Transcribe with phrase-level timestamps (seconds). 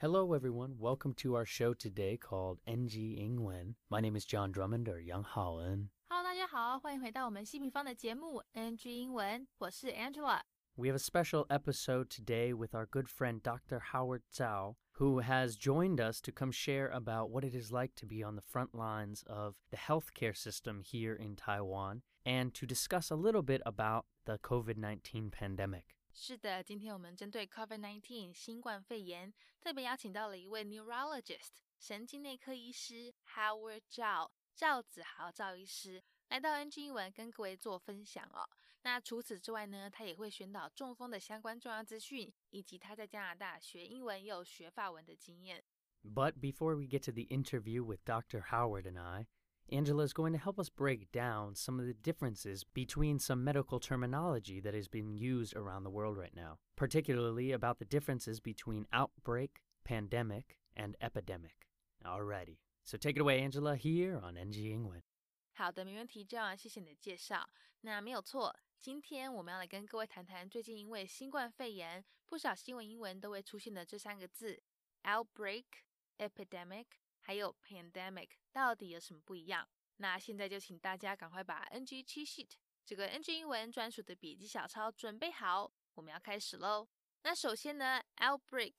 [0.00, 0.76] Hello, everyone.
[0.78, 3.76] Welcome to our show today called NG 英文.
[3.88, 5.88] My name is John Drummond or Young Holland.
[6.10, 10.40] Hello，大家好，欢迎回到我们西平方的节目 NG 英文，我是 Angela。
[10.76, 13.80] We have a special episode today with our good friend Dr.
[13.92, 18.06] Howard Zhao, who has joined us to come share about what it is like to
[18.06, 23.10] be on the front lines of the healthcare system here in Taiwan and to discuss
[23.10, 25.96] a little bit about the COVID 19 pandemic.
[26.13, 38.47] 是的，今天我们针对 COVID-19 新冠肺炎，特别邀请到了一位 neurologist 神经内科医师 Howard Zhao 赵子豪赵医师来到 NG 英文跟各位做分享哦。
[38.83, 45.63] 那除此之外呢，他也会宣导中风的相关重要资讯，以及他在加拿大学英文又学法文的经验。
[46.03, 48.41] But before we get to the interview with Dr.
[48.49, 49.27] Howard and I,
[49.72, 53.80] Angela is going to help us break down some of the differences between some medical
[53.80, 58.86] terminology that is being used around the world right now, particularly about the differences between
[58.92, 61.66] outbreak, pandemic, and epidemic.
[62.04, 65.02] Alrighty, so take it away, Angela, here on NG 英文。
[65.54, 67.48] 好的，没问题，John，谢谢你的介绍。
[67.80, 74.62] 那没有错，今天我们要来跟各位谈谈最近因为新冠肺炎，不少新闻英文都会出现的这三个字：
[75.02, 76.86] outbreak、epidemic，
[77.21, 79.67] 还有 pandemic，到底有什么不一样？
[79.97, 82.51] 那现在就请大家赶快把 NG 七 sheet
[82.85, 86.87] 这个 NG 英文专属的笔记小抄准备好，我们要开始喽。
[87.23, 88.73] 那首先呢，outbreak。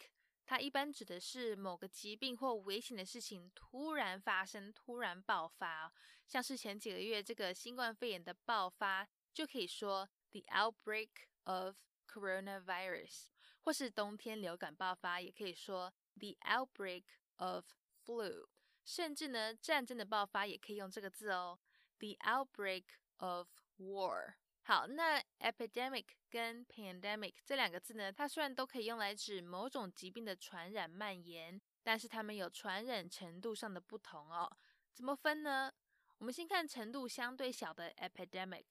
[0.45, 5.91] 它一般指的是某个疾病或危险的事情突然发生、突然爆发、
[6.27, 11.11] 像是前几个月这个新冠肺炎的爆发，就可以说 the outbreak
[11.45, 11.77] of
[12.09, 13.29] coronavirus，
[13.61, 17.05] 或是冬天流感爆发，也可以说 the outbreak
[17.37, 17.65] of
[18.05, 18.47] flu，
[18.85, 21.59] 甚至呢战争的爆发也可以用这个字哦
[21.99, 22.85] ，the outbreak
[23.19, 24.35] of war。
[24.65, 34.49] 好，那 epidemic 跟 pandemic 这两个字呢，它虽然都可以用来指某种疾病的传染蔓延，但是它们有传染程度上的不同哦。
[34.93, 35.73] 怎么分呢？
[36.19, 38.67] 我们先看程度相对小的 epidemic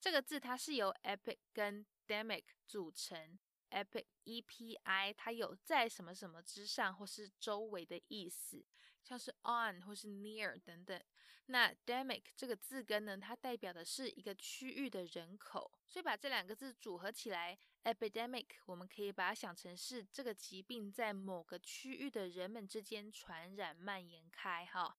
[0.00, 3.38] 这个字，它是由 epic 跟 demic 组成。
[3.70, 8.64] Epi e p i 它有在什么什么之上或是周围的意思，
[9.02, 11.02] 像是 on 或是 near 等等。
[11.50, 24.94] 那 demic 这个字根呢，它代表的是一个区域的人口，所以把这两个字组合起来，epidemic 我们可以把它想成是这个疾病在某个区域的人们之间传染蔓延开哈。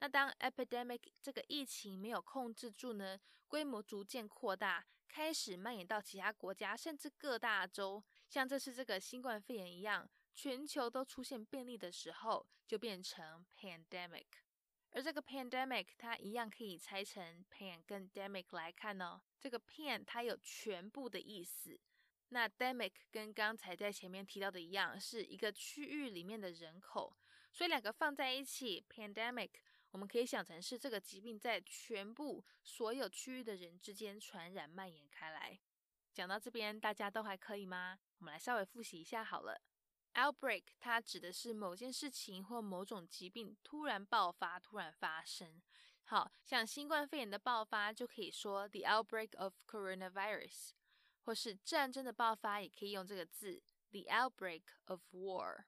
[0.00, 3.18] 那当 epidemic 这个疫情没有控制住呢，
[3.48, 14.26] 规模逐渐扩大，开始蔓延到其他国家，甚至各大洲，像这次这个新冠肺炎一样，全球都出现病例的时候，就变成 pandemic。
[14.90, 19.20] 而这个 pandemic 它一样可以拆成 pan 跟 demic 来看哦。
[19.38, 21.78] 这个 pan 它有全部的意思，
[22.30, 27.14] 那 demic 跟刚才在前面提到的一样，是一个区域里面的人口，
[27.52, 29.50] 所以两个放在一起，pandemic
[29.96, 35.58] 我们可以想成是这个疾病在全部所有区域的人之间传染蔓延开来。
[36.12, 37.98] 讲到这边，大家都还可以吗？
[38.18, 39.58] 我们来稍微复习一下好了。
[40.12, 45.62] Outbreak 它指的是某件事情或某种疾病突然爆发、突然发生。
[46.02, 50.72] 好像新冠肺炎的爆发就可以说 the outbreak of coronavirus，
[51.24, 53.62] 或是战争的爆发也可以用这个字
[53.92, 55.64] the outbreak of war。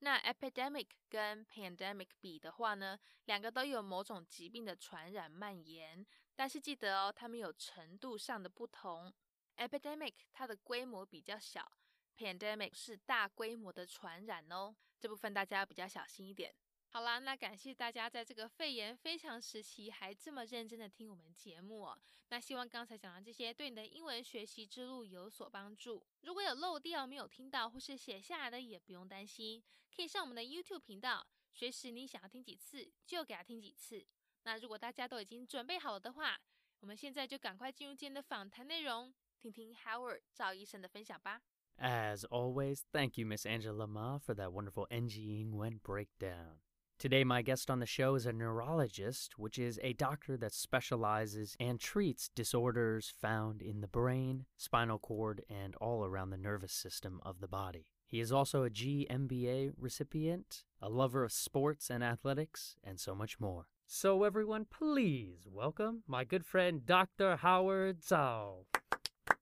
[0.00, 9.12] 那 epidemic 跟 pandemic 比的话呢，两个都有某种疾病的传染蔓延，但是记得哦，它们有程度上的不同。
[9.56, 11.72] epidemic 它的规模比较小。
[12.18, 16.54] Pandemic 是大规模的传染哦，这部分大家要比较小心一点。
[16.96, 21.86] 好啦，那感谢大家在这个肺炎非常时期还这么认真的听我们节目。
[22.30, 26.02] 那希望刚才讲的这些对你的英文学习之路有所帮助。
[26.22, 29.62] 如果有漏掉没有听到或是写下来的，也不用担心，
[29.94, 34.02] 可以上我们的 YouTube 频道，随时你想要听几次就给他听几次。
[34.44, 36.40] 那如果大家都已经准备好了的话，
[36.80, 41.42] 我们现在就赶快进入今天的访谈内容，听听 Howard 赵医生的分享吧。
[41.76, 46.60] As always, thank you, Miss Angela Ma, for that wonderful NG Ingwen breakdown.
[46.98, 51.54] Today, my guest on the show is a neurologist, which is a doctor that specializes
[51.60, 57.20] and treats disorders found in the brain, spinal cord, and all around the nervous system
[57.22, 57.92] of the body.
[58.06, 63.38] He is also a GMBA recipient, a lover of sports and athletics, and so much
[63.38, 63.66] more.
[63.86, 67.36] So, everyone, please welcome my good friend, Dr.
[67.36, 68.64] Howard Zhao.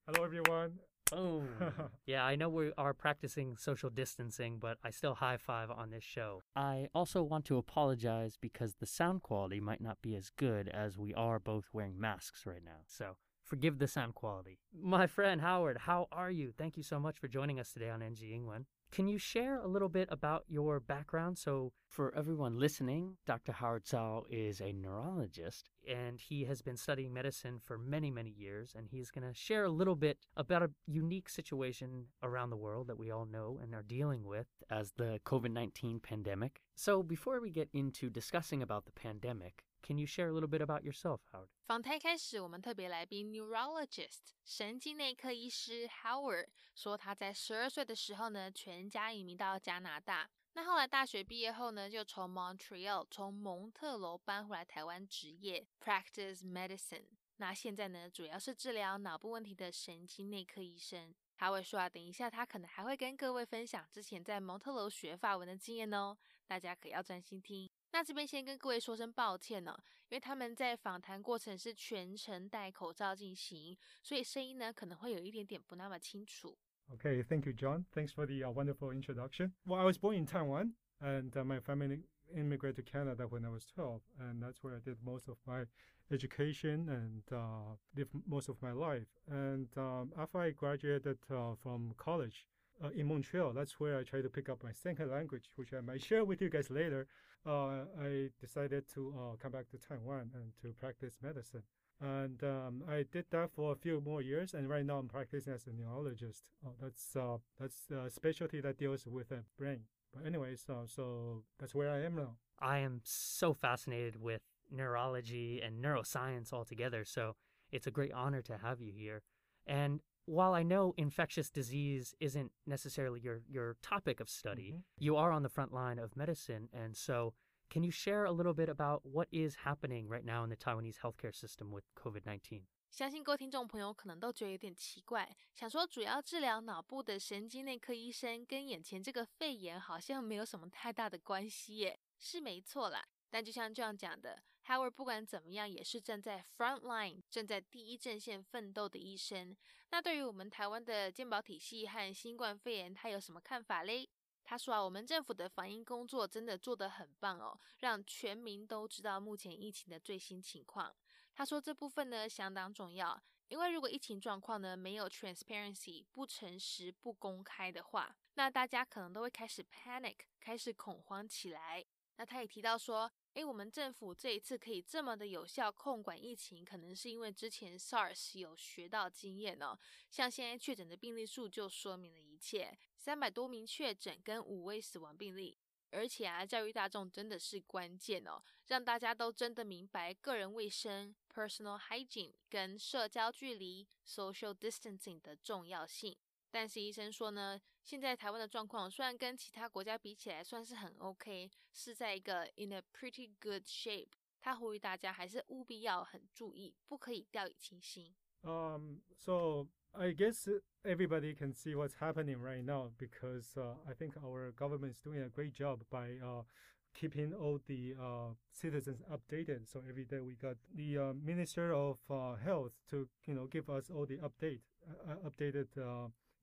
[0.09, 0.81] Hello, everyone.
[1.11, 1.49] Boom.
[1.61, 1.71] Oh.
[2.07, 6.05] yeah, I know we are practicing social distancing, but I still high five on this
[6.05, 6.43] show.
[6.57, 10.99] I also want to apologize because the sound quality might not be as good as
[10.99, 12.83] we are both wearing masks right now.
[12.87, 14.59] So forgive the sound quality.
[14.79, 16.53] My friend Howard, how are you?
[16.57, 18.67] Thank you so much for joining us today on NG England.
[18.95, 21.37] Can you share a little bit about your background?
[21.37, 23.51] So, for everyone listening, Dr.
[23.51, 28.73] Howard Zhao is a neurologist and he has been studying medicine for many, many years.
[28.77, 32.87] And he's going to share a little bit about a unique situation around the world
[32.87, 36.61] that we all know and are dealing with as the COVID 19 pandemic.
[36.77, 40.63] So, before we get into discussing about the pandemic, can you share a little bit
[40.63, 41.49] about yourself, Howard?
[41.67, 50.31] 访谈开始，我们特别来宾 neurologist 神经内科医师 Howard 说，他在十二岁的时候呢，全家移民到加拿大。
[50.55, 57.07] 那后来大学毕业后呢，就从 Montreal 从蒙特楼搬回来台湾执业 practice medicine。
[57.39, 61.13] 那现在呢，主要是治疗脑部问题的神经内科医生。
[61.37, 66.17] 他会说啊，等一下他可能还会跟各位分享之前在蒙特楼学法文的经验哦，
[66.47, 67.69] 大家可要专心听。
[67.94, 69.76] 那这边先跟各位说声抱歉呢，
[70.10, 76.58] 因为他们在访谈过程是全程戴口罩进行，所以声音呢可能会有一点点不那么清楚。
[76.92, 77.86] Okay, thank you, John.
[77.94, 79.54] Thanks for the uh, wonderful introduction.
[79.66, 82.04] Well, I was born in Taiwan, and uh, my family
[82.36, 85.66] immigrated to Canada when I was 12, and that's where I did most of my
[86.12, 89.08] education and uh, lived most of my life.
[89.28, 92.48] And um, after I graduated uh, from college
[92.84, 95.82] uh, in Montreal, that's where I tried to pick up my second language, which I
[95.82, 97.08] might share with you guys later
[97.47, 101.63] uh, I decided to uh, come back to Taiwan and to practice medicine.
[102.01, 105.53] And um, I did that for a few more years, and right now I'm practicing
[105.53, 106.43] as a neurologist.
[106.65, 109.81] Uh, that's uh, that's a specialty that deals with the brain.
[110.13, 112.37] But anyway, uh, so that's where I am now.
[112.59, 117.37] I am so fascinated with neurology and neuroscience altogether, so
[117.71, 119.23] it's a great honor to have you here.
[119.67, 124.82] And while I know infectious disease isn't necessarily your, your topic of study, mm-hmm.
[125.00, 126.70] you are on the front line of medicine.
[126.72, 127.34] And so,
[127.70, 131.00] can you share a little bit about what is happening right now in the Taiwanese
[131.04, 132.64] healthcare system with COVID 19?
[132.92, 143.06] 相信各位听众朋友可能都觉得有点奇怪，想说主要治疗脑部的神经内科医生跟眼前这个肺炎好像没有什么太大的关系耶，是没错啦。
[143.30, 149.57] 但就像这样讲的 ，Howard 不管怎么样也是站在 front line，站在第一阵线奋斗的医生。
[149.91, 154.09] 那对于我们台湾的健保体系和新冠肺炎，他有什么看法嘞？
[154.43, 160.95] 他说啊，我们政府的防疫工作真的做得很棒哦，让全民都知道目前疫情的最新情况。
[161.35, 171.85] 他说这部分呢相当重要，因为如果疫情状况呢没有 transparency，不诚实、不公开的话，那大家可能都会开始 panic，开始恐慌起来。
[172.17, 173.11] 那他也提到说。
[173.35, 179.77] 诶，我们政府这一次可以这么的有效控管疫情，可能是因为之前 SARS 有学到经验哦。
[180.09, 185.59] 像现在确诊的病例数就说明了一切，三百多名确诊跟五位死亡病例。
[185.91, 196.17] 而且啊，教育大众真的是关键哦，让大家都真的明白个人卫生 （personal hygiene） 跟社交距离 （social distancing） 的重要性。
[196.54, 204.10] 但是医生说呢，现在台湾的状况虽然跟其他国家比起来算是很 OK，是在一个 in a pretty good shape。
[204.42, 208.16] 他呼吁大家还是务必要很注意，不可以掉以轻心。
[208.42, 210.48] Um, so I guess
[210.84, 215.22] everybody can see what's happening right now because uh, I think our government is doing
[215.22, 216.46] a great job by uh,
[216.94, 219.68] keeping all the uh, citizens updated.
[219.68, 223.70] So every day we got the uh, Minister of uh, Health to you know give
[223.70, 225.68] us all the update uh, updated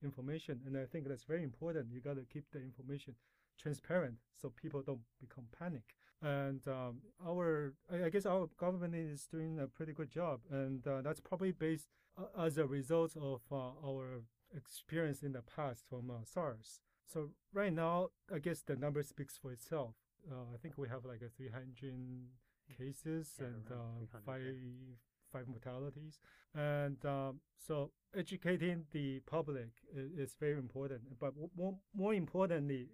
[0.02, 0.60] information.
[0.66, 1.92] And I think that's very important.
[1.92, 3.14] You got to keep the information
[3.60, 5.82] transparent so people don't become panic.
[6.20, 10.40] And um, our, I guess our government is doing a pretty good job.
[10.50, 11.88] And uh, that's probably based
[12.18, 14.22] uh, as a result of uh, our
[14.56, 16.80] experience in the past from uh, SARS.
[17.06, 19.94] So right now, I guess the number speaks for itself.
[20.30, 21.92] Uh, I think we have like a 300
[22.78, 24.18] cases yeah, and uh,
[25.32, 26.18] five mortalities.
[26.54, 31.00] And um, so educating the public is, is, very important.
[31.18, 32.88] But more, more importantly,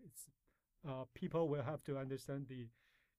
[0.89, 2.67] uh, people will have to understand the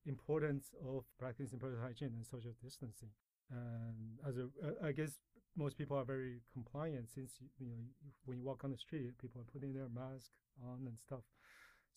[0.06, 3.10] importance of practicing personal hygiene and social distancing.
[3.52, 5.20] And as a, uh, I guess
[5.58, 7.84] most people are very compliant since you know
[8.26, 10.32] when you walk on the street, people are putting their mask
[10.64, 11.24] on and stuff.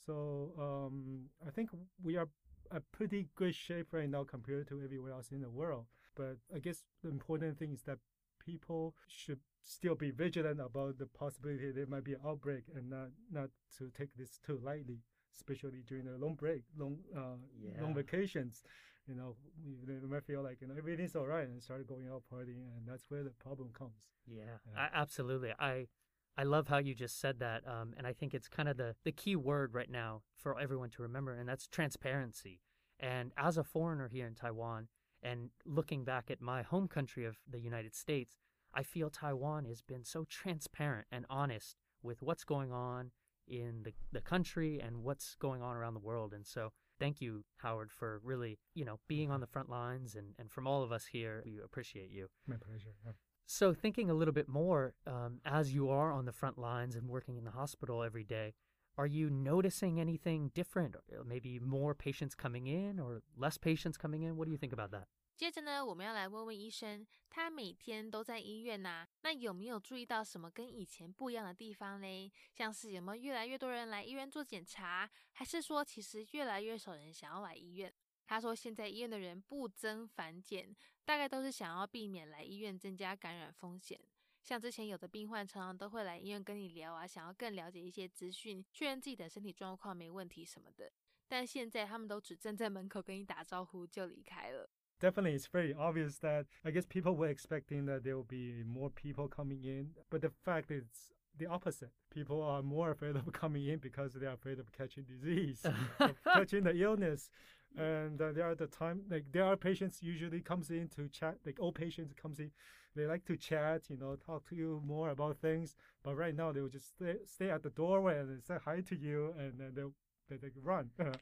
[0.06, 1.70] So um, I think
[2.02, 2.28] we are
[2.70, 5.84] a pretty good shape right now compared to everywhere else in the world.
[6.14, 7.98] But I guess the important thing is that
[8.44, 13.08] people should still be vigilant about the possibility there might be an outbreak and not
[13.30, 14.98] not to take this too lightly,
[15.34, 17.82] especially during a long break, long uh, yeah.
[17.82, 18.62] long vacations.
[19.08, 19.36] You know,
[19.84, 22.86] they might feel like you know everything's all right and start going out partying, and
[22.86, 24.10] that's where the problem comes.
[24.26, 24.42] Yeah,
[24.72, 24.80] yeah.
[24.80, 25.52] I, absolutely.
[25.58, 25.88] I
[26.36, 28.94] I love how you just said that, um, and I think it's kind of the
[29.04, 32.60] the key word right now for everyone to remember, and that's transparency.
[32.98, 34.86] And as a foreigner here in Taiwan,
[35.22, 38.36] and looking back at my home country of the United States,
[38.74, 43.10] I feel Taiwan has been so transparent and honest with what's going on
[43.46, 46.32] in the, the country and what's going on around the world.
[46.32, 50.34] And so thank you, Howard, for really, you know, being on the front lines and,
[50.38, 52.28] and from all of us here, we appreciate you.
[52.46, 52.94] My pleasure.
[53.04, 53.12] Yeah.
[53.46, 57.08] So thinking a little bit more, um, as you are on the front lines and
[57.08, 58.54] working in the hospital every day,
[58.96, 60.96] are you noticing anything different?
[61.24, 64.36] Maybe more patients coming in or less patients coming in?
[64.36, 65.06] What do you think about that?
[65.34, 72.30] 接着呢，我们要来问问医生，他每天都在医院呐、那有没有注意到什么跟以前不一样的地方嘞？
[72.52, 77.92] 像是有没有越来越多人来医院做检查，还是说其实越来越少人想要来医院？
[78.26, 83.98] 他说现在医院的人不增反减，大概都是想要避免来医院增加感染风险。
[84.43, 90.91] 像之前有的病患常常都会来医院跟你聊啊，想要更了解一些资讯，确认自己的身体状况没问题什么的。
[91.27, 94.69] 但现在他们都只站在门口跟你打招呼就离开了。
[94.99, 99.27] Definitely, it's very obvious that I guess people were expecting that there will be more people
[99.27, 101.91] coming in, but the fact is the opposite.
[102.09, 105.65] People are more afraid of coming in because they are afraid of catching disease,
[105.99, 107.29] of catching the illness.
[107.76, 111.36] And uh, there are the time like there are patients usually comes in to chat
[111.46, 112.50] like old patients comes in
[112.94, 115.76] they like to chat you know talk to you more about things.
[116.02, 118.96] But right now they will just stay, stay at the doorway and say hi to
[118.96, 119.92] you and then they'll
[120.28, 120.90] they, they run.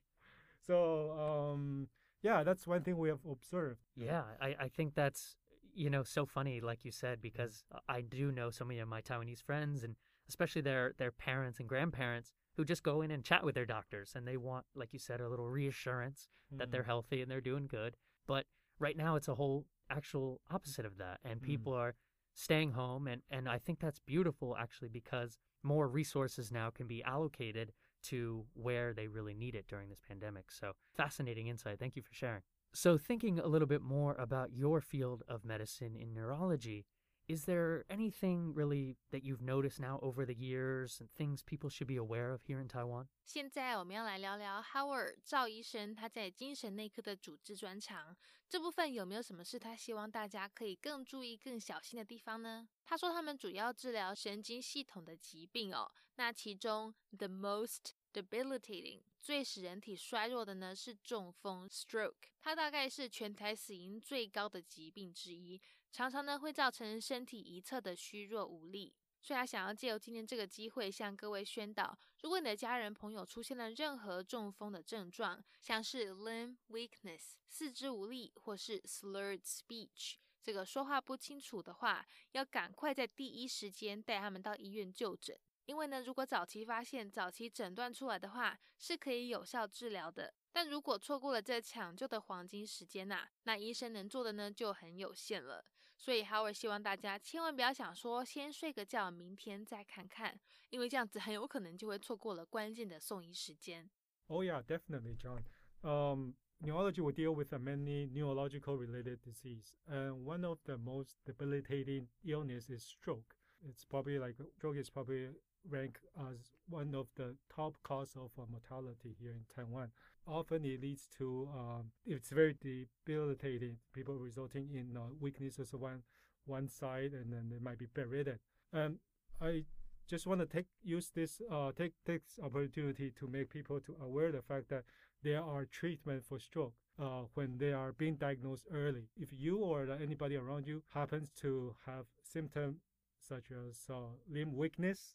[0.66, 1.12] So
[1.52, 1.88] um
[2.22, 3.80] yeah that's one thing we have observed.
[3.96, 5.36] Yeah, I, I think that's,
[5.74, 9.00] you know, so funny, like you said, because I do know so many of my
[9.00, 9.96] Taiwanese friends and
[10.28, 14.12] especially their, their parents and grandparents who just go in and chat with their doctors
[14.14, 16.86] and they want, like you said, a little reassurance that they're Mm.
[16.86, 17.96] healthy and they're doing good.
[18.26, 18.44] But
[18.78, 21.20] right now it's a whole actual opposite of that.
[21.24, 21.44] And Mm.
[21.44, 21.94] people are
[22.34, 27.02] staying home and, and I think that's beautiful actually because more resources now can be
[27.02, 30.50] allocated to where they really need it during this pandemic.
[30.50, 31.78] So fascinating insight.
[31.78, 32.42] Thank you for sharing.
[32.74, 36.84] So thinking a little bit more about your field of medicine in neurology,
[37.29, 41.87] is there anything really that you've noticed now over the years and things people should
[41.87, 43.07] be aware of here in Taiwan?
[43.25, 48.15] 现在我们要来聊聊 Howard 赵医生他在精神内科的主治专长
[48.47, 52.67] 这部分有没有什么是他希望大家可以更注意、更小心的地方呢？
[52.83, 65.59] 他说他们主要治疗神经系统的疾病哦，那其中 the most debilitating 最使人体衰弱的呢是中风 stroke，它大概是全台死因最高的疾病之一，
[65.92, 68.94] 常常呢会造成身体一侧的虚弱无力。
[69.22, 85.38] 所以他想要借由今天这个机会向各位宣导，如果你的家人朋友出现了任何中风的症状，像是 limb weakness 四肢无力，或是 slurred speech 这个说话不清楚的话，要赶快在第一时间带他们到医院就诊。
[85.66, 90.32] 因为呢，如果早期发现、早期诊断出来的话，是可以有效治疗的。
[90.50, 95.62] 但如果错过了这抢救的黄金时间呐、那医生能做的呢就很有限了。
[95.99, 100.39] 所以 Howard 希望大家千万不要想说先睡个觉，明天再看看，
[100.69, 103.89] 因为这样子很有可能就会错过了关键的送医时间。
[104.27, 105.43] Oh yeah, definitely, John.
[105.81, 111.15] Um, neurology will deal with uh, many neurological related disease, and one of the most
[111.25, 113.35] debilitating illness is stroke.
[113.63, 115.29] It's probably like stroke is probably
[115.67, 119.91] ranked as one of the top cause of uh, mortality here in Taiwan.
[120.26, 123.76] Often it leads to um, it's very debilitating.
[123.92, 126.02] People resulting in uh, weaknesses of one
[126.46, 128.38] one side, and then they might be bedridden.
[128.72, 128.98] And
[129.40, 129.64] I
[130.08, 134.32] just want to take use this uh, take this opportunity to make people to aware
[134.32, 134.84] the fact that
[135.22, 139.08] there are treatment for stroke uh, when they are being diagnosed early.
[139.16, 142.80] If you or anybody around you happens to have symptoms
[143.20, 145.14] such as uh, limb weakness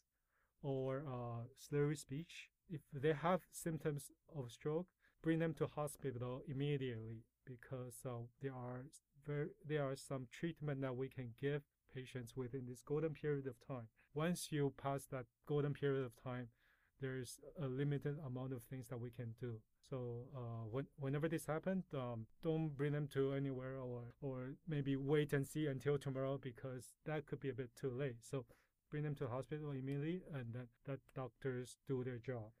[0.62, 4.86] or uh, slurry speech, if they have symptoms of stroke,
[5.26, 8.84] bring them to hospital immediately because uh, there are
[9.26, 13.56] very, there are some treatment that we can give patients within this golden period of
[13.66, 13.88] time.
[14.14, 16.46] Once you pass that golden period of time,
[17.00, 19.56] there's a limited amount of things that we can do.
[19.90, 24.94] So uh, when, whenever this happened, um, don't bring them to anywhere or or maybe
[24.94, 28.18] wait and see until tomorrow because that could be a bit too late.
[28.22, 28.44] So
[28.92, 32.52] bring them to hospital immediately and then let doctors do their job.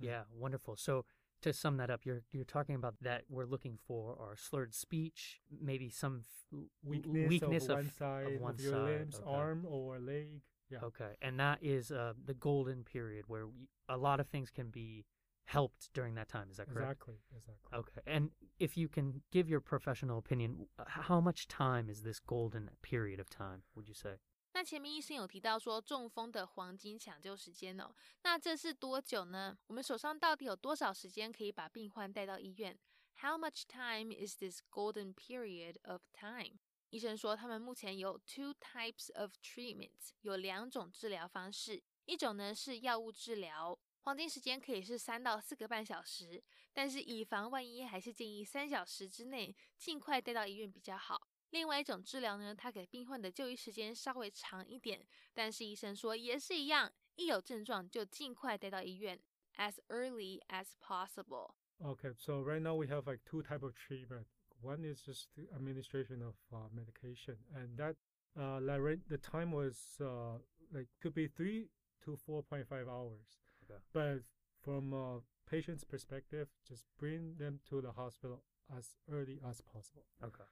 [0.00, 0.76] Yeah, wonderful.
[0.76, 1.04] So
[1.44, 5.40] to sum that up, you're you're talking about that we're looking for our slurred speech,
[5.60, 9.36] maybe some f- Weakness, weakness of one side one of your side, limbs, okay.
[9.36, 10.40] arm or leg.
[10.70, 10.78] Yeah.
[10.82, 14.70] Okay, and that is uh, the golden period where we, a lot of things can
[14.70, 15.04] be
[15.44, 16.48] helped during that time.
[16.50, 16.90] Is that correct?
[16.90, 17.14] Exactly.
[17.36, 17.78] Exactly.
[17.78, 22.70] Okay, and if you can give your professional opinion, how much time is this golden
[22.82, 23.62] period of time?
[23.76, 24.14] Would you say?
[24.54, 27.92] 那前面医生有提到说中风的黄金抢救时间哦，
[28.22, 29.58] 那这是多久呢？
[29.66, 32.78] 我们手上到底有多少时间可以把病患带到医院
[33.16, 36.60] ？How much time is this golden period of time？
[36.90, 46.40] 医生说，他们目前有 two types of treatments，有两种治疗方式，一种呢是药物治疗黄金时间可以是三到四个半小时，
[46.72, 51.26] 但是以防万一，还是建议三小时之内尽快带到医院比较好。
[51.53, 59.19] 另外一种治疗呢，它给病患的就医时间稍微长一点，但是医生说也是一样，一有症状就尽快带到医院，
[59.55, 64.25] as early as possible。Okay, so right now we have like two type of treatment.
[64.61, 67.95] One is just the administration of uh, medication, and that
[68.35, 70.37] uh, like the time was uh,
[70.71, 71.69] like could be three
[72.03, 73.39] to four point five hours.
[73.63, 73.79] Okay.
[73.93, 74.23] But
[74.61, 78.43] from a patient's perspective, just bring them to the hospital
[78.77, 80.03] as early as possible.
[80.21, 80.43] Okay.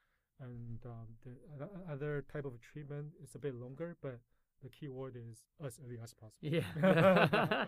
[0.43, 4.19] And um, the other type of treatment is a bit longer, but
[4.63, 6.37] the key word is as early as possible.
[6.41, 6.63] Yeah.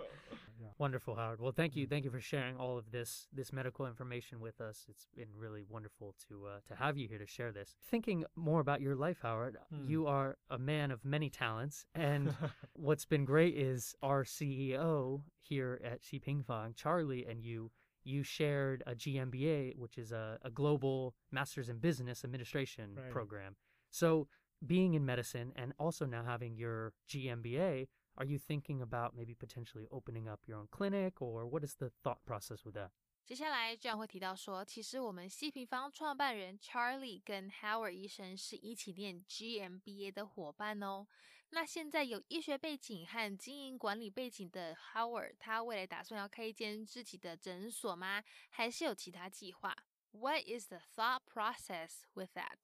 [0.61, 0.69] yeah.
[0.79, 1.41] Wonderful, Howard.
[1.41, 4.87] Well, thank you, thank you for sharing all of this this medical information with us.
[4.89, 7.75] It's been really wonderful to uh, to have you here to share this.
[7.91, 9.89] Thinking more about your life, Howard, Hmm.
[9.89, 12.35] you are a man of many talents, and
[12.75, 17.71] what's been great is our CEO here at Xiping Fang, Charlie, and you.
[18.05, 23.11] You shared a GMBA, which is a, a global Masters in Business Administration Right.
[23.11, 23.57] program.
[23.91, 24.29] So,
[24.65, 29.87] being in medicine and also now having your GMBA, are you thinking about maybe potentially
[29.91, 32.91] opening up your own clinic, or what is the thought process with that?
[33.25, 41.07] 接下来这样会提到说，其实我们西平方创办人 Charlie 跟 Howard 医生是一起念 GMBA 的伙伴哦。
[41.49, 48.23] 那现在有医学背景和经营管理背景的 Howard，他未来打算要开一间自己的诊所吗？
[48.51, 49.75] 还是有其他计划
[50.11, 52.59] ？What is the thought process with that？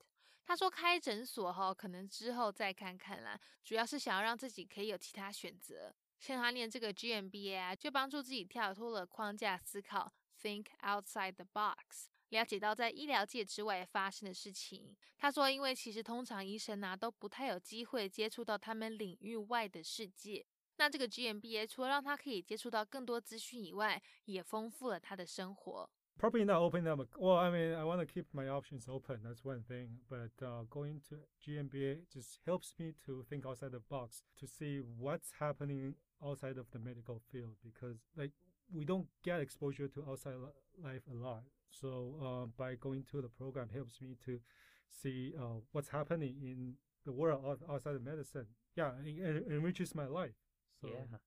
[0.45, 5.95] 他说开诊所哈，可能之后再看看啦，主要是想要让自己可以有其他选择。
[6.19, 14.96] 像他念这个 GMBA 啊，就帮助自己跳脱了框架思考 ，think outside the box，了解到在医疗界之外发生的事情。
[15.18, 20.46] 他说，因为其实通常医生啊都不太有机会接触到他们领域外的世界。
[20.78, 25.90] 那这个 GMBA 除了让他可以接触到更多资讯以外，也丰富了他的生活。
[26.18, 27.02] Probably not opening up.
[27.02, 29.22] a- Well, I mean, I want to keep my options open.
[29.22, 30.00] That's one thing.
[30.10, 34.80] But uh, going to GMBA just helps me to think outside the box to see
[34.80, 38.32] what's happening outside of the medical field because, like,
[38.75, 40.35] we don't get exposure to outside
[40.83, 41.43] life a lot.
[41.71, 44.41] So uh, by going to the program helps me to
[44.89, 48.47] see uh, what's happening in the world outside of medicine.
[48.77, 50.35] Yeah, it, it enriches my life.
[50.81, 51.19] So yeah.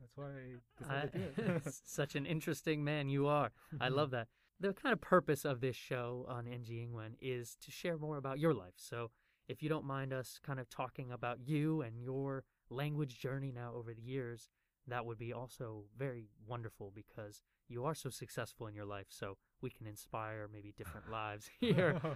[0.00, 1.74] that's why I I- decided it.
[1.84, 3.52] such an interesting man you are.
[3.80, 4.28] I love that.
[4.58, 8.38] The kind of purpose of this show on NG Ingwen is to share more about
[8.38, 8.72] your life.
[8.76, 9.10] So,
[9.48, 13.74] if you don't mind us kind of talking about you and your language journey now
[13.74, 14.48] over the years,
[14.88, 19.06] that would be also very wonderful because you are so successful in your life.
[19.08, 22.00] So, we can inspire maybe different lives here.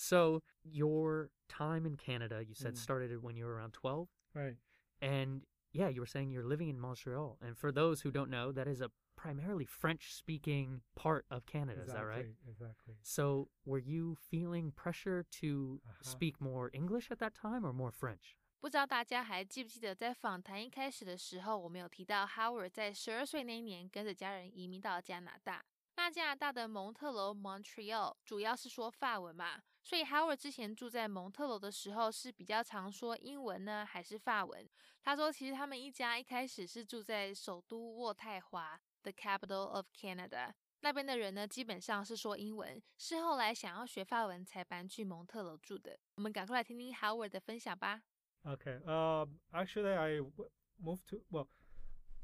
[0.00, 2.78] So, your time in Canada, you said Mm.
[2.78, 4.08] started when you were around 12?
[4.34, 4.56] right.
[5.02, 7.38] And yeah, you were saying you're living in Montreal.
[7.42, 11.80] And for those who don't know, that is a primarily French speaking part of Canada.
[11.82, 12.26] Is that right?
[12.26, 12.94] Exactly, Exactly.
[13.02, 16.10] So were you feeling pressure to Uh-huh.
[16.10, 18.36] speak more English at that time or more French?
[18.60, 25.64] 不知道大家还记不记得，在访谈一开始的时候，我们有提到 Howard 在十二岁那一年跟着家人移民到加拿大。
[25.94, 34.68] 那加拿大的蒙特楼 （Montreal） 主要是说法文嘛，所以 Howard 之前住在蒙特楼的时候是比较常说英文呢，还是法文？
[35.02, 45.98] 他说，其实他们一家一开始是住在首都渥太华 （the capital of Canada） 那边的人呢，基本上是说英文，是后来想要学法文才搬去蒙特楼住的。
[46.16, 48.02] 我们赶快来听听 Howard 的分享吧。
[48.46, 48.76] Okay.
[48.86, 49.28] Um.
[49.54, 50.50] Actually, I w-
[50.82, 51.48] moved to well,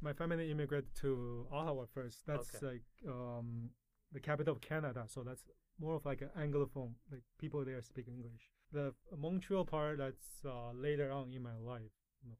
[0.01, 2.25] my family immigrated to Ottawa first.
[2.27, 2.67] That's Okay.
[2.67, 3.71] like um
[4.13, 5.05] the capital of Canada.
[5.07, 5.45] So that's
[5.79, 6.93] more of like an anglophone.
[7.11, 8.51] Like people there speak English.
[8.73, 11.93] The Montreal part that's uh, later on in my life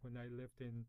[0.03, 0.85] when I lived in.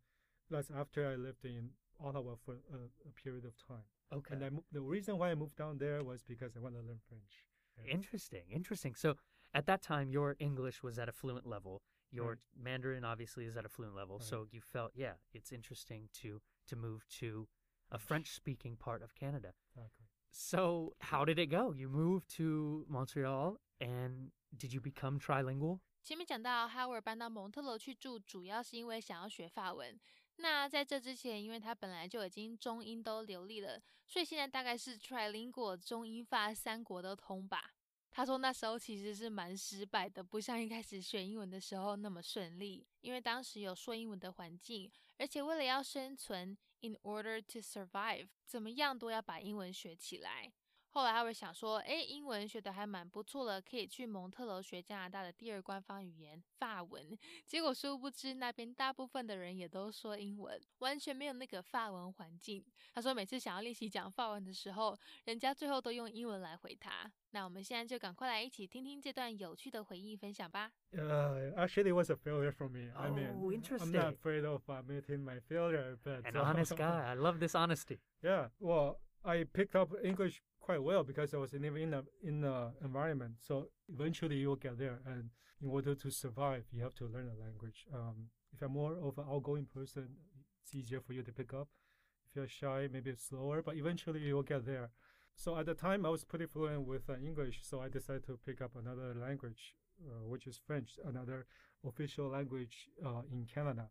[0.49, 1.69] That's after I lived in
[1.99, 2.77] Ottawa for a,
[3.09, 3.83] a period of time.
[4.13, 4.35] Okay.
[4.35, 6.81] And I, mo- the reason why I moved down there was because I want to
[6.81, 7.43] learn French.
[7.91, 8.43] Interesting.
[8.51, 8.93] Interesting.
[8.95, 9.15] So
[9.53, 11.81] at that time, your English was at a fluent level
[12.14, 12.38] Your Right.
[12.56, 14.18] Mandarin obviously is at a fluent level.
[14.18, 14.28] Right.
[14.28, 17.46] So you felt, yeah, it's interesting to to move to
[17.90, 19.54] a French-speaking part of Canada.
[19.68, 20.06] Exactly.
[20.32, 21.72] So how did it go?
[21.72, 25.80] You moved to Montreal, and did you become trilingual?
[26.02, 29.98] 前面讲到 Howard 搬到蒙特楼去住，主要是因为想要学法文。
[30.36, 37.73] 那在这之前，因为他本来就已经中英都流利了，所以现在大概是 trilingual 中英法三国都通吧。
[38.15, 50.53] 他说那时候其实是蛮失败的，不像一开始学英文的时候那么顺利，因为当时有说英文的环境，而且为了要生存，in order to survive，怎么样都要把英文学起来。
[50.95, 57.17] 后来他会想说，哎，英文学的还蛮不错的，可以去蒙特楼学加拿大的第二官方语言法文。
[57.45, 62.65] 结果殊不知那边大部分的人也都说英文，完全没有那个法文环境。
[62.93, 67.11] 他说每次想要练习讲法文的时候，人家最后都用英文来回他。
[67.31, 70.71] 那我们现在就赶快来一起听听这段有趣的回忆分享吧。
[70.93, 72.89] Uh, actually, it was a failure for me.
[72.95, 73.93] I mean, Oh, interesting.
[73.93, 77.03] I'm not afraid of admitting my failure, but An uh, honest guy.
[77.03, 77.99] I love this honesty.
[78.23, 82.71] Yeah, well, I picked up English quite well because I was in in in a
[82.83, 83.35] environment.
[83.47, 85.29] So eventually you'll get there, and
[85.61, 87.85] in order to survive, you have to learn a language.
[87.93, 88.15] Um,
[88.51, 90.07] if you're more of an outgoing person,
[90.61, 91.67] it's easier for you to pick up.
[92.27, 94.89] If you're shy, maybe it's slower, but eventually you'll get there.
[95.35, 98.39] So at the time, I was pretty fluent with uh, English, so I decided to
[98.47, 99.75] pick up another language,
[100.09, 101.45] uh, which is French, another
[101.85, 103.89] official language uh, in Canada.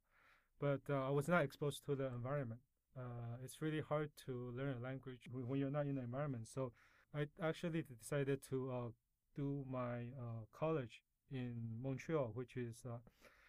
[0.58, 2.60] But uh, I was not exposed to the environment.
[2.96, 6.46] Uh, it's really hard to learn a language when you're not in the environment.
[6.52, 6.72] So
[7.14, 8.88] I actually decided to uh,
[9.35, 12.98] do my uh, college in Montreal, which is uh,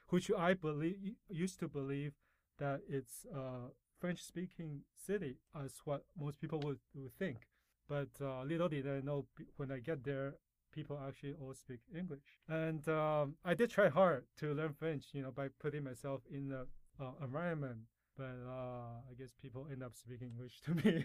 [0.10, 0.96] which I believe
[1.30, 2.14] used to believe
[2.60, 7.48] that it's a French-speaking city, as what most people would, would think.
[7.88, 9.26] But uh, little did I know
[9.58, 10.36] when I get there,
[10.74, 12.40] people actually all speak English.
[12.48, 16.50] And um, I did try hard to learn French, you know, by putting myself in
[16.50, 16.68] the
[17.00, 17.80] uh, environment.
[18.18, 21.04] But uh, I guess people end up speaking English to me.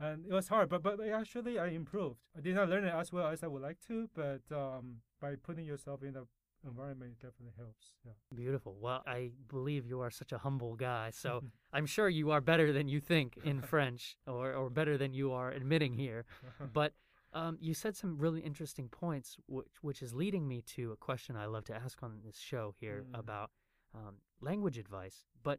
[0.00, 2.20] and it was hard, but but actually I improved.
[2.36, 5.34] I did not learn it as well as I would like to, but um, by
[5.36, 6.26] putting yourself in the
[6.66, 7.92] environment, it definitely helps.
[8.04, 8.12] Yeah.
[8.34, 8.76] Beautiful.
[8.80, 12.72] Well, I believe you are such a humble guy, so I'm sure you are better
[12.72, 16.24] than you think in French, or or better than you are admitting here.
[16.72, 16.92] But
[17.34, 21.36] um, you said some really interesting points, which which is leading me to a question
[21.36, 23.18] I love to ask on this show here Mm.
[23.18, 23.50] about
[23.94, 25.24] um, language advice.
[25.42, 25.58] But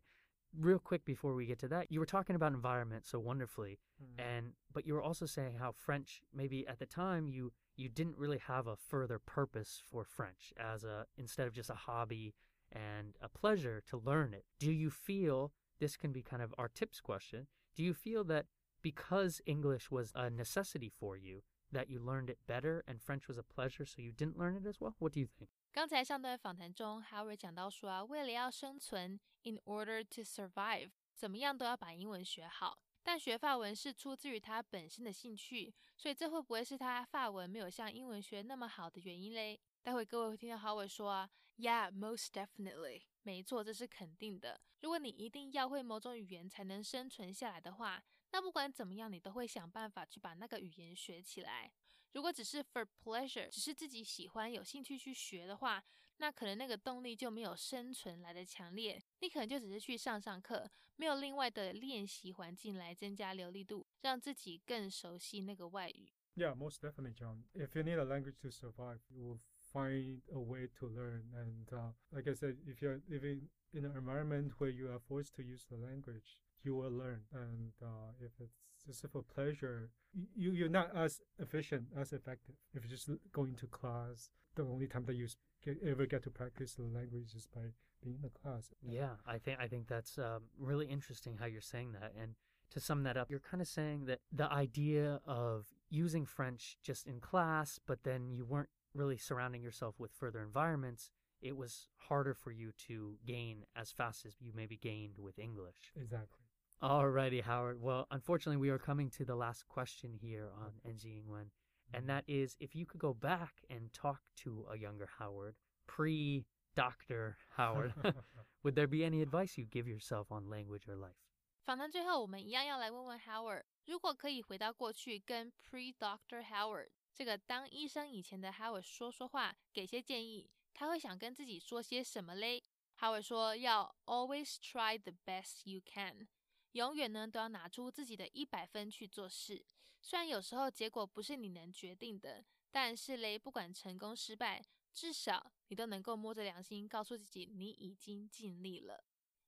[0.57, 4.19] real quick before we get to that, you were talking about environment so wonderfully, Mm.
[4.19, 8.17] and but you were also saying how French maybe at the time you you didn't
[8.17, 12.33] really have a further purpose for French as a instead of just a hobby
[12.71, 14.45] and a pleasure to learn it.
[14.59, 17.47] Do you feel this can be kind of our tips question?
[17.75, 18.47] Do you feel that
[18.81, 23.37] because English was a necessity for you that you learned it better and French was
[23.37, 24.95] a pleasure so you didn't learn it as well?
[24.99, 25.49] What do you think?
[25.71, 32.79] 刚才上段访谈中，Howard 讲到说啊，为了要生存，in order to survive，怎么样都要把英文学好。
[33.01, 39.59] 但学法文是出自于他本身的兴趣，所以这会不会是他法文没有像英文学那么好的原因嘞？
[39.81, 44.59] 待会各位会听到 Howard 说啊，Yeah，most definitely，没错，这是肯定的。
[44.81, 51.71] 如果你一定要会某种语言才能生存下来的话，那不管怎么样，你都会想办法去把那个语言学起来。
[52.13, 55.83] 如果只是 for pleasure，只是自己喜欢、有兴趣去学的话，
[56.17, 59.01] 那可能那个动力就没有生存来的强烈。
[59.21, 66.11] 你可能就只是去上上课，没有另外的练习环境来增加流利度，让自己更熟悉那个外语。
[66.35, 67.43] Yeah, most definitely, John.
[67.53, 69.39] If you need a language to survive, you will
[69.73, 71.31] find a way to learn.
[71.33, 75.35] And uh, like I said, if you're living in an environment where you are forced
[75.35, 77.21] to use the language, you will learn.
[77.33, 79.91] And uh, if it's just for pleasure,
[80.35, 82.55] you you're not as efficient, as effective.
[82.73, 85.27] If you're just going to class, the only time that you
[85.63, 87.61] get, ever get to practice the language is by
[88.03, 88.69] being in the class.
[88.81, 92.13] Yeah, I think I think that's um, really interesting how you're saying that.
[92.19, 92.35] And
[92.71, 97.07] to sum that up, you're kind of saying that the idea of using French just
[97.07, 101.09] in class, but then you weren't really surrounding yourself with further environments
[101.40, 105.92] It was harder for you to gain as fast as you maybe gained with English.
[105.94, 106.40] Exactly.
[106.82, 107.80] Alrighty, Howard.
[107.80, 111.50] Well, unfortunately, we are coming to the last question here on NG Ingwen,
[111.92, 115.54] and that is if you could go back and talk to a younger Howard,
[115.86, 117.36] pre Dr.
[117.56, 117.94] Howard,
[118.62, 121.16] would there be any advice you give yourself on language or life?
[121.64, 132.63] 访谈最后，我们一样要来问问 Howard，如果可以回到过去跟 Pre Doctor Howard 这个当医生以前的 Howard 说说话，给些建议， 他会想跟自己说些什么嘞
[132.95, 136.27] 他会说要 always try the best you can，
[136.73, 139.65] 永远呢都要拿出自己的一百分去做事。
[140.01, 149.03] 虽然有时候结果不是你能决定的，但是嘞，不管成功失败，至少你都能够摸着良心告诉自己，你已经尽力了。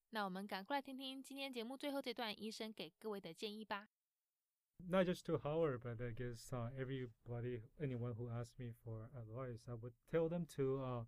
[0.10, 3.88] 那我们赶快来听听今天节目最后这段医生给各位的建议吧。
[4.90, 9.74] Not just to Howard, but I guess uh, everybody, anyone who asks me for advice, I
[9.82, 11.04] would tell them to uh,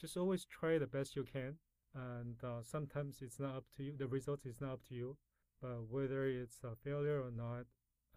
[0.00, 1.56] just always try the best you can.
[1.94, 5.16] And uh, sometimes it's not up to you, the result is not up to you.
[5.62, 7.64] But whether it's a failure or not,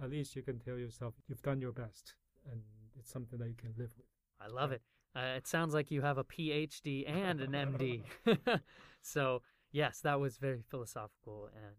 [0.04, 2.16] at least you can tell yourself you've done your best.
[2.52, 2.62] And
[2.98, 4.06] it's something that you can live with.
[4.42, 4.82] I love it.
[5.16, 8.04] Uh, it sounds like you have a PhD and an MD.
[9.02, 9.42] so,
[9.72, 11.76] yes, that was very philosophical and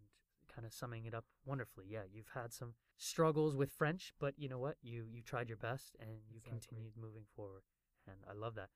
[0.60, 1.86] kind of summing it up wonderfully.
[1.88, 4.76] Yeah, you've had some struggles with French, but you know what?
[4.82, 6.50] You you tried your best and you Exactly.
[6.50, 7.62] continued moving forward.
[8.06, 8.68] And I love that.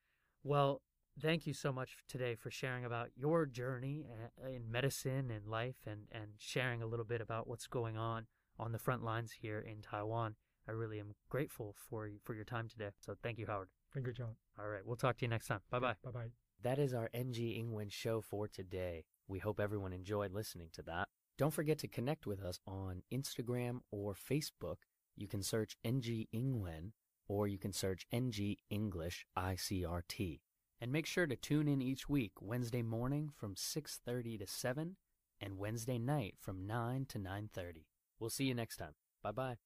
[0.43, 0.81] Well,
[1.21, 5.77] thank you so much today for sharing about your journey eh, in medicine and life
[5.87, 8.27] and and sharing a little bit about what's going on
[8.59, 10.37] on the front lines here in Taiwan.
[10.67, 12.91] I really am grateful for for your time today.
[13.01, 13.69] So thank you, Howard.
[13.93, 14.37] Thank you, John.
[14.59, 15.61] All right, we'll talk to you next time.
[15.71, 15.97] Bye bye.
[16.03, 16.31] Bye bye.
[16.63, 19.05] That is our NG Ingwen show for today.
[19.29, 21.09] We hope everyone enjoyed listening to that.
[21.37, 24.87] Don't forget to connect with us on Instagram or Facebook.
[25.17, 26.93] You can search NG Ingwen
[27.27, 30.41] or you can search NG English ICRT.
[30.81, 34.97] And make sure to tune in each week Wednesday morning from 6:30 to 7
[35.41, 37.87] and Wednesday night from 9 to 9:30.
[38.21, 38.95] We'll see you next time.
[39.23, 39.57] Bye bye.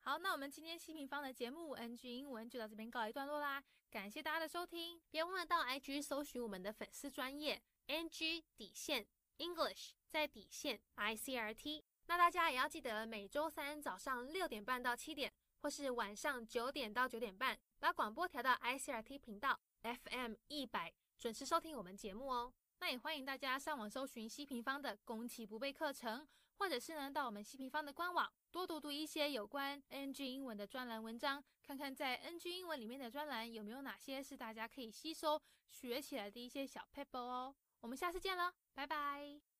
[0.00, 9.90] 好，那我们今天西平方的节目 NG 英文就到这边告一段落啦，感谢大家的收听，别忘了到 IG 搜寻我们的粉丝专页 NG 底线 English。
[10.08, 11.82] 在底线 ICRT。
[12.06, 22.52] 那大家也要记得每周三早上六点半到七点，或是晚上九点到九点半，把广播调到 ICRT 频道 FM 一百，准时收听我们节目哦。
[22.80, 35.38] 那也欢迎大家上网搜寻西平方的攻其不备课程，或者是呢到我们西平方的官网多读读一些有关 NG 英文的专栏文章，看看在 NG 英文里面的专栏有没有哪些是大家可以吸收
[35.70, 37.54] 学起来的一些小 paper 哦。
[37.80, 39.57] 我们下次见了，拜拜。